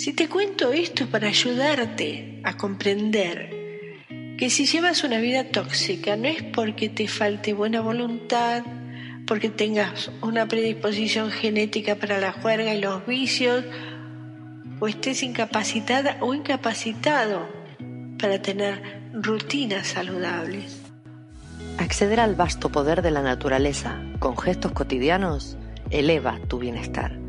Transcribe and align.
Si 0.00 0.14
te 0.14 0.30
cuento 0.30 0.72
esto 0.72 1.08
para 1.08 1.28
ayudarte 1.28 2.40
a 2.42 2.56
comprender 2.56 3.50
que 4.38 4.48
si 4.48 4.64
llevas 4.64 5.04
una 5.04 5.18
vida 5.18 5.44
tóxica 5.50 6.16
no 6.16 6.26
es 6.26 6.42
porque 6.42 6.88
te 6.88 7.06
falte 7.06 7.52
buena 7.52 7.82
voluntad, 7.82 8.62
porque 9.26 9.50
tengas 9.50 10.10
una 10.22 10.48
predisposición 10.48 11.30
genética 11.30 11.96
para 11.96 12.18
la 12.18 12.32
juerga 12.32 12.74
y 12.74 12.80
los 12.80 13.06
vicios, 13.06 13.62
o 14.80 14.88
estés 14.88 15.22
incapacitada 15.22 16.16
o 16.20 16.32
incapacitado 16.32 17.46
para 18.18 18.40
tener 18.40 18.80
rutinas 19.12 19.88
saludables. 19.88 20.80
Acceder 21.76 22.20
al 22.20 22.36
vasto 22.36 22.72
poder 22.72 23.02
de 23.02 23.10
la 23.10 23.20
naturaleza 23.20 24.00
con 24.18 24.38
gestos 24.38 24.72
cotidianos 24.72 25.58
eleva 25.90 26.40
tu 26.48 26.58
bienestar. 26.58 27.19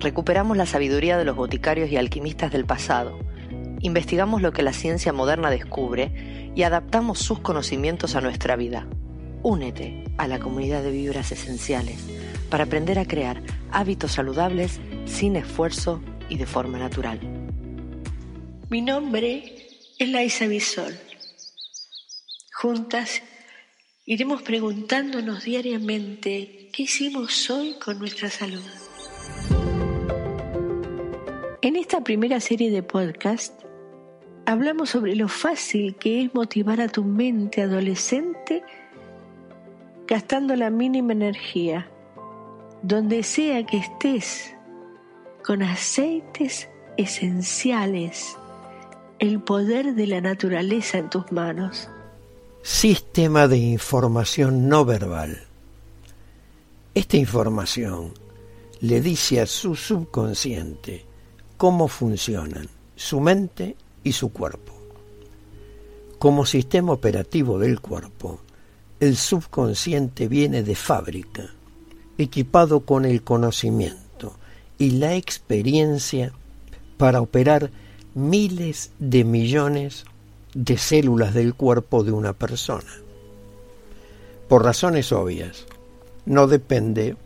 Recuperamos 0.00 0.56
la 0.56 0.64
sabiduría 0.64 1.18
de 1.18 1.26
los 1.26 1.36
boticarios 1.36 1.90
y 1.90 1.98
alquimistas 1.98 2.50
del 2.50 2.64
pasado, 2.64 3.18
investigamos 3.82 4.40
lo 4.40 4.50
que 4.50 4.62
la 4.62 4.72
ciencia 4.72 5.12
moderna 5.12 5.50
descubre 5.50 6.50
y 6.54 6.62
adaptamos 6.62 7.18
sus 7.18 7.40
conocimientos 7.40 8.16
a 8.16 8.22
nuestra 8.22 8.56
vida. 8.56 8.86
Únete 9.42 10.04
a 10.16 10.26
la 10.26 10.38
comunidad 10.38 10.82
de 10.82 10.90
vibras 10.90 11.32
esenciales 11.32 11.98
para 12.48 12.64
aprender 12.64 12.98
a 12.98 13.04
crear 13.04 13.42
hábitos 13.70 14.12
saludables 14.12 14.80
sin 15.04 15.36
esfuerzo 15.36 16.02
y 16.30 16.38
de 16.38 16.46
forma 16.46 16.78
natural. 16.78 17.20
Mi 18.70 18.80
nombre 18.80 19.84
es 19.98 20.08
Laisa 20.08 20.46
Bisol. 20.46 20.94
Juntas 22.54 23.22
iremos 24.06 24.40
preguntándonos 24.40 25.44
diariamente 25.44 26.70
qué 26.72 26.84
hicimos 26.84 27.50
hoy 27.50 27.76
con 27.82 27.98
nuestra 27.98 28.30
salud. 28.30 28.64
En 31.62 31.76
esta 31.76 32.02
primera 32.02 32.40
serie 32.40 32.70
de 32.70 32.82
podcast 32.82 33.52
hablamos 34.46 34.88
sobre 34.88 35.14
lo 35.14 35.28
fácil 35.28 35.94
que 35.96 36.22
es 36.22 36.34
motivar 36.34 36.80
a 36.80 36.88
tu 36.88 37.04
mente 37.04 37.60
adolescente 37.60 38.62
gastando 40.06 40.56
la 40.56 40.70
mínima 40.70 41.12
energía, 41.12 41.86
donde 42.82 43.22
sea 43.22 43.66
que 43.66 43.76
estés, 43.76 44.54
con 45.44 45.62
aceites 45.62 46.66
esenciales, 46.96 48.38
el 49.18 49.42
poder 49.42 49.94
de 49.94 50.06
la 50.06 50.22
naturaleza 50.22 50.96
en 50.96 51.10
tus 51.10 51.30
manos. 51.30 51.90
Sistema 52.62 53.48
de 53.48 53.58
información 53.58 54.66
no 54.66 54.86
verbal. 54.86 55.42
Esta 56.94 57.18
información 57.18 58.14
le 58.80 59.02
dice 59.02 59.42
a 59.42 59.46
su 59.46 59.76
subconsciente 59.76 61.09
cómo 61.60 61.88
funcionan 61.88 62.68
su 62.96 63.20
mente 63.20 63.76
y 64.02 64.12
su 64.12 64.32
cuerpo. 64.32 64.72
Como 66.18 66.46
sistema 66.46 66.94
operativo 66.94 67.58
del 67.58 67.80
cuerpo, 67.80 68.40
el 68.98 69.14
subconsciente 69.14 70.26
viene 70.26 70.62
de 70.62 70.74
fábrica, 70.74 71.50
equipado 72.16 72.80
con 72.86 73.04
el 73.04 73.22
conocimiento 73.22 74.32
y 74.78 74.92
la 74.92 75.16
experiencia 75.16 76.32
para 76.96 77.20
operar 77.20 77.70
miles 78.14 78.92
de 78.98 79.24
millones 79.24 80.06
de 80.54 80.78
células 80.78 81.34
del 81.34 81.54
cuerpo 81.54 82.04
de 82.04 82.12
una 82.12 82.32
persona. 82.32 82.90
Por 84.48 84.64
razones 84.64 85.12
obvias, 85.12 85.66
no 86.24 86.46
depende 86.46 87.16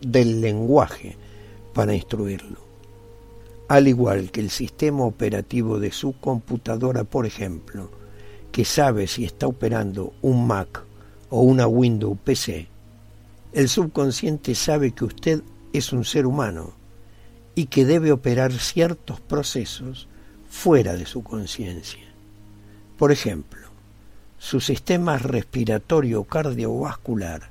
del 0.00 0.40
lenguaje 0.40 1.18
para 1.74 1.94
instruirlo. 1.94 2.71
Al 3.68 3.88
igual 3.88 4.30
que 4.30 4.40
el 4.40 4.50
sistema 4.50 5.04
operativo 5.04 5.78
de 5.78 5.92
su 5.92 6.12
computadora, 6.12 7.04
por 7.04 7.26
ejemplo, 7.26 7.90
que 8.50 8.64
sabe 8.64 9.06
si 9.06 9.24
está 9.24 9.46
operando 9.46 10.12
un 10.20 10.46
Mac 10.46 10.84
o 11.30 11.40
una 11.40 11.66
Windows 11.66 12.18
PC, 12.22 12.68
el 13.52 13.68
subconsciente 13.68 14.54
sabe 14.54 14.92
que 14.92 15.04
usted 15.04 15.42
es 15.72 15.92
un 15.92 16.04
ser 16.04 16.26
humano 16.26 16.72
y 17.54 17.66
que 17.66 17.84
debe 17.84 18.12
operar 18.12 18.52
ciertos 18.52 19.20
procesos 19.20 20.08
fuera 20.48 20.94
de 20.94 21.06
su 21.06 21.22
conciencia. 21.22 22.04
Por 22.98 23.12
ejemplo, 23.12 23.68
su 24.38 24.60
sistema 24.60 25.18
respiratorio 25.18 26.24
cardiovascular 26.24 27.50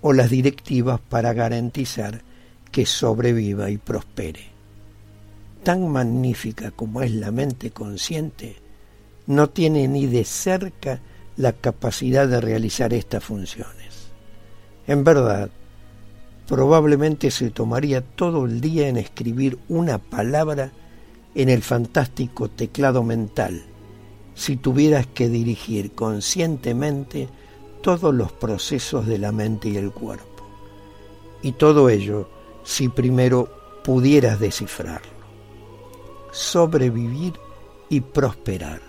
o 0.00 0.12
las 0.12 0.30
directivas 0.30 1.00
para 1.00 1.32
garantizar 1.32 2.22
que 2.70 2.86
sobreviva 2.86 3.70
y 3.70 3.78
prospere. 3.78 4.59
Tan 5.62 5.88
magnífica 5.88 6.70
como 6.70 7.02
es 7.02 7.12
la 7.12 7.30
mente 7.30 7.70
consciente, 7.70 8.56
no 9.26 9.50
tiene 9.50 9.86
ni 9.88 10.06
de 10.06 10.24
cerca 10.24 11.00
la 11.36 11.52
capacidad 11.52 12.26
de 12.26 12.40
realizar 12.40 12.94
estas 12.94 13.22
funciones. 13.24 14.10
En 14.86 15.04
verdad, 15.04 15.50
probablemente 16.46 17.30
se 17.30 17.50
tomaría 17.50 18.00
todo 18.00 18.46
el 18.46 18.60
día 18.60 18.88
en 18.88 18.96
escribir 18.96 19.58
una 19.68 19.98
palabra 19.98 20.72
en 21.34 21.48
el 21.48 21.62
fantástico 21.62 22.50
teclado 22.50 23.04
mental 23.04 23.62
si 24.34 24.56
tuvieras 24.56 25.06
que 25.06 25.28
dirigir 25.28 25.92
conscientemente 25.92 27.28
todos 27.82 28.14
los 28.14 28.32
procesos 28.32 29.06
de 29.06 29.18
la 29.18 29.32
mente 29.32 29.68
y 29.68 29.76
el 29.76 29.92
cuerpo. 29.92 30.46
Y 31.42 31.52
todo 31.52 31.88
ello 31.88 32.28
si 32.64 32.88
primero 32.88 33.48
pudieras 33.84 34.40
descifrarlo. 34.40 35.19
Sobrevivir 36.32 37.34
y 37.88 38.00
prosperar. 38.00 38.80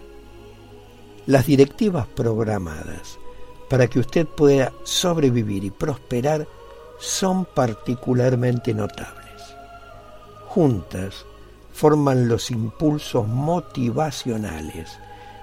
Las 1.25 1.46
directivas 1.46 2.07
programadas 2.07 3.19
para 3.69 3.88
que 3.88 4.00
usted 4.00 4.28
pueda 4.28 4.74
sobrevivir 4.84 5.63
y 5.63 5.72
prosperar 5.72 6.47
son 7.00 7.46
particularmente 7.46 8.74
notables. 8.74 9.56
Juntas 10.47 11.25
forman 11.74 12.28
los 12.28 12.51
impulsos 12.51 13.28
motivacionales 13.28 15.00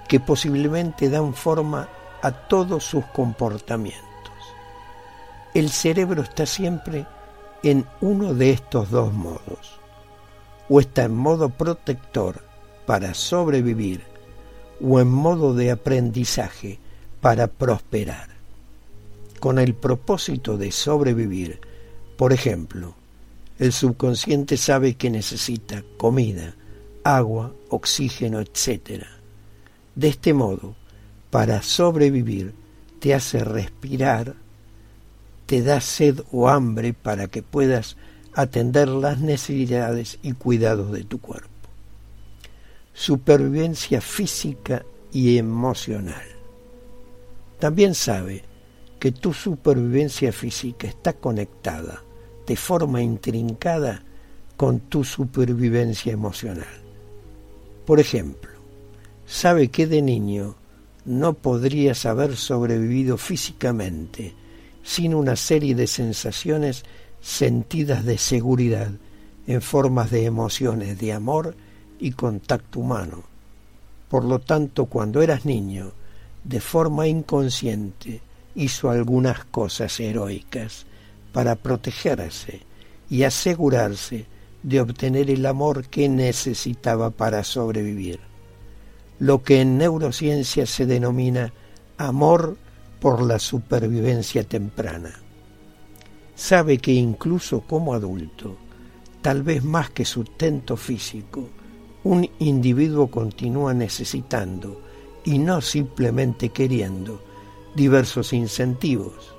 que 0.09 0.21
posiblemente 0.21 1.11
dan 1.11 1.35
forma 1.35 1.89
a 2.23 2.33
todos 2.33 2.85
sus 2.85 3.05
comportamientos. 3.07 4.05
El 5.55 5.71
cerebro 5.71 6.23
está 6.23 6.47
siempre 6.47 7.07
en 7.63 7.87
uno 8.01 8.35
de 8.35 8.51
estos 8.51 8.91
dos 8.91 9.13
modos. 9.13 9.81
O 10.69 10.81
está 10.81 11.05
en 11.05 11.15
modo 11.15 11.49
protector 11.49 12.43
para 12.87 13.15
sobrevivir 13.15 14.03
o 14.81 15.01
en 15.01 15.09
modo 15.09 15.55
de 15.55 15.71
aprendizaje 15.71 16.79
para 17.21 17.47
prosperar. 17.49 18.29
Con 19.41 19.59
el 19.59 19.75
propósito 19.75 20.57
de 20.57 20.73
sobrevivir, 20.73 21.61
por 22.17 22.33
ejemplo, 22.33 22.95
el 23.59 23.73
subconsciente 23.73 24.57
sabe 24.57 24.95
que 24.95 25.11
necesita 25.11 25.85
comida, 25.97 26.55
agua, 27.05 27.53
oxígeno, 27.71 28.41
etc. 28.41 29.05
De 29.95 30.09
este 30.09 30.33
modo, 30.33 30.77
para 31.31 31.63
sobrevivir, 31.63 32.55
te 33.01 33.15
hace 33.15 33.45
respirar, 33.45 34.35
te 35.47 35.63
da 35.63 35.81
sed 35.81 36.21
o 36.33 36.49
hambre 36.49 36.93
para 36.93 37.29
que 37.29 37.43
puedas 37.43 37.97
atender 38.39 38.87
las 38.87 39.19
necesidades 39.19 40.21
y 40.23 40.33
cuidados 40.33 40.93
de 40.93 41.03
tu 41.03 41.21
cuerpo. 41.21 41.49
Supervivencia 42.93 44.01
física 44.01 44.85
y 45.11 45.39
emocional. 45.39 46.23
También 47.59 47.97
sabe 47.97 48.45
que 49.01 49.11
tu 49.11 49.33
supervivencia 49.33 50.31
física 50.33 50.87
está 50.87 51.15
conectada 51.15 52.05
de 52.47 52.55
forma 52.55 53.03
intrincada 53.03 54.05
con 54.57 54.79
tu 54.83 55.03
supervivencia 55.03 56.13
emocional. 56.13 56.81
Por 57.85 57.99
ejemplo, 57.99 58.53
sabe 59.27 59.67
que 59.67 59.89
de 59.89 60.01
niño 60.01 60.55
no 61.05 61.35
podrías 61.35 62.07
haber 62.07 62.37
sobrevivido 62.37 63.19
físicamente 63.19 64.33
sin 64.85 65.13
una 65.13 65.35
serie 65.35 65.75
de 65.75 65.89
sensaciones 65.89 66.85
sentidas 67.21 68.05
de 68.05 68.19
seguridad 68.19 68.91
en 69.47 69.63
formas 69.63 70.11
de 70.11 70.25
emociones 70.25 70.99
de 70.99 71.13
amor 71.13 71.57
y 71.99 72.13
contacto 72.13 72.81
humano. 72.81 73.25
Por 74.09 74.25
lo 74.25 74.39
tanto, 74.39 74.87
cuando 74.87 75.23
eras 75.23 75.45
niño, 75.45 75.93
de 76.45 76.61
forma 76.61 77.07
inconsciente, 77.09 78.21
hizo 78.55 78.91
algunas 78.91 79.45
cosas 79.45 79.99
heroicas 80.01 80.87
para 81.33 81.57
protegerse 81.57 82.61
y 83.11 83.23
asegurarse 83.23 84.27
de 84.63 84.81
obtener 84.81 85.31
el 85.31 85.47
amor 85.47 85.87
que 85.87 86.09
necesitaba 86.09 87.11
para 87.11 87.45
sobrevivir, 87.45 88.21
lo 89.19 89.43
que 89.43 89.61
en 89.61 89.79
neurociencia 89.79 90.67
se 90.67 90.87
denomina 90.87 91.53
amor 91.97 92.57
por 93.01 93.23
la 93.23 93.39
supervivencia 93.39 94.45
temprana. 94.45 95.21
Sabe 96.39 96.79
que 96.79 96.93
incluso 96.93 97.63
como 97.63 97.95
adulto, 97.95 98.55
tal 99.23 99.43
vez 99.43 99.65
más 99.65 99.91
que 99.91 100.05
sustento 100.05 100.77
físico, 100.77 101.49
un 102.05 102.31
individuo 102.39 103.09
continúa 103.09 103.75
necesitando 103.75 104.81
y 105.25 105.41
no 105.41 105.61
simplemente 105.61 106.51
queriendo 106.51 107.21
diversos 107.75 108.33
incentivos, 108.33 109.35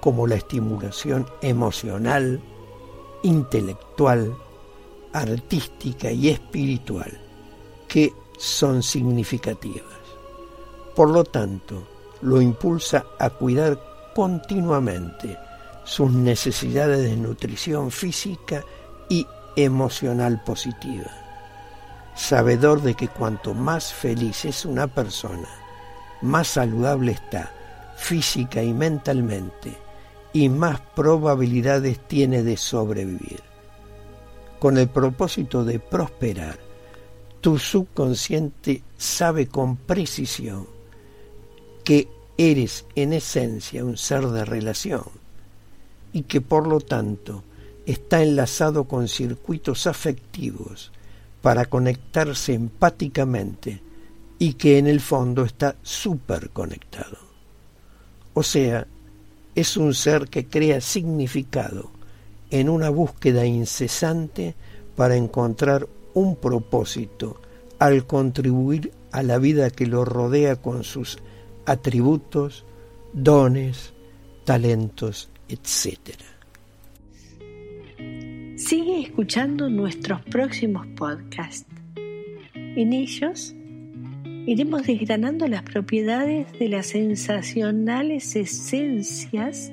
como 0.00 0.26
la 0.26 0.36
estimulación 0.36 1.26
emocional, 1.42 2.40
intelectual, 3.22 4.34
artística 5.12 6.10
y 6.10 6.30
espiritual, 6.30 7.12
que 7.86 8.10
son 8.38 8.82
significativas. 8.82 9.84
Por 10.96 11.10
lo 11.10 11.24
tanto, 11.24 11.86
lo 12.22 12.40
impulsa 12.40 13.04
a 13.18 13.28
cuidar 13.28 13.78
continuamente 14.14 15.36
sus 15.84 16.12
necesidades 16.12 17.02
de 17.02 17.16
nutrición 17.16 17.90
física 17.90 18.64
y 19.08 19.26
emocional 19.56 20.42
positiva, 20.44 21.10
sabedor 22.14 22.82
de 22.82 22.94
que 22.94 23.08
cuanto 23.08 23.54
más 23.54 23.92
feliz 23.92 24.44
es 24.44 24.64
una 24.64 24.86
persona, 24.86 25.48
más 26.22 26.48
saludable 26.48 27.12
está 27.12 27.52
física 27.96 28.62
y 28.62 28.72
mentalmente 28.72 29.76
y 30.32 30.48
más 30.48 30.80
probabilidades 30.94 31.98
tiene 32.08 32.42
de 32.42 32.56
sobrevivir. 32.56 33.40
Con 34.58 34.78
el 34.78 34.88
propósito 34.88 35.64
de 35.64 35.78
prosperar, 35.78 36.58
tu 37.40 37.58
subconsciente 37.58 38.82
sabe 38.96 39.48
con 39.48 39.76
precisión 39.76 40.66
que 41.84 42.08
eres 42.38 42.86
en 42.94 43.12
esencia 43.12 43.84
un 43.84 43.96
ser 43.96 44.28
de 44.28 44.44
relación 44.44 45.21
y 46.12 46.22
que 46.22 46.40
por 46.40 46.66
lo 46.66 46.80
tanto 46.80 47.42
está 47.86 48.22
enlazado 48.22 48.84
con 48.84 49.08
circuitos 49.08 49.86
afectivos 49.86 50.92
para 51.40 51.66
conectarse 51.66 52.54
empáticamente 52.54 53.80
y 54.38 54.54
que 54.54 54.78
en 54.78 54.86
el 54.86 55.00
fondo 55.00 55.44
está 55.44 55.76
súper 55.82 56.50
conectado. 56.50 57.18
O 58.34 58.42
sea, 58.42 58.86
es 59.54 59.76
un 59.76 59.94
ser 59.94 60.28
que 60.28 60.46
crea 60.46 60.80
significado 60.80 61.90
en 62.50 62.68
una 62.68 62.90
búsqueda 62.90 63.44
incesante 63.44 64.54
para 64.96 65.16
encontrar 65.16 65.88
un 66.14 66.36
propósito 66.36 67.40
al 67.78 68.06
contribuir 68.06 68.92
a 69.10 69.22
la 69.22 69.38
vida 69.38 69.70
que 69.70 69.86
lo 69.86 70.04
rodea 70.04 70.56
con 70.56 70.84
sus 70.84 71.18
atributos, 71.66 72.64
dones, 73.12 73.92
talentos, 74.44 75.28
etc. 75.52 76.16
Sigue 78.56 79.00
escuchando 79.00 79.68
nuestros 79.68 80.22
próximos 80.22 80.86
podcasts. 80.96 81.66
En 82.54 82.92
ellos 82.92 83.54
iremos 84.46 84.86
desgranando 84.86 85.46
las 85.46 85.62
propiedades 85.62 86.46
de 86.58 86.68
las 86.68 86.86
sensacionales 86.86 88.34
esencias 88.34 89.72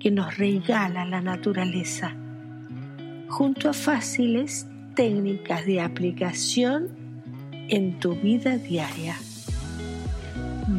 que 0.00 0.10
nos 0.10 0.36
regala 0.36 1.04
la 1.04 1.20
naturaleza, 1.20 2.16
junto 3.28 3.68
a 3.68 3.72
fáciles 3.72 4.66
técnicas 4.94 5.64
de 5.66 5.80
aplicación 5.80 6.88
en 7.68 7.98
tu 7.98 8.14
vida 8.14 8.56
diaria. 8.56 9.16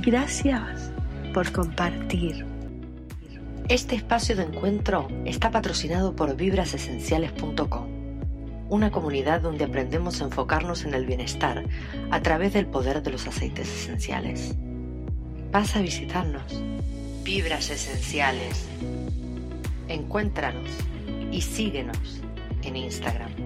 Gracias 0.01 0.91
por 1.33 1.51
compartir. 1.51 2.52
Este 3.69 3.95
espacio 3.95 4.35
de 4.35 4.43
encuentro 4.43 5.07
está 5.23 5.49
patrocinado 5.49 6.15
por 6.17 6.35
vibrasesenciales.com, 6.35 7.87
una 8.69 8.91
comunidad 8.91 9.39
donde 9.39 9.63
aprendemos 9.63 10.21
a 10.21 10.25
enfocarnos 10.25 10.83
en 10.83 10.93
el 10.93 11.05
bienestar 11.05 11.63
a 12.11 12.21
través 12.21 12.51
del 12.51 12.67
poder 12.67 13.01
de 13.01 13.11
los 13.11 13.25
aceites 13.25 13.69
esenciales. 13.69 14.53
Pasa 15.51 15.79
a 15.79 15.81
visitarnos. 15.81 16.43
Vibras 17.23 17.69
Esenciales. 17.69 18.67
Encuéntranos 19.87 20.69
y 21.31 21.39
síguenos 21.39 22.21
en 22.63 22.75
Instagram. 22.75 23.42